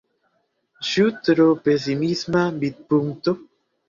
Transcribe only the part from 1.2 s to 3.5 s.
tro pesimisma vidpunkto?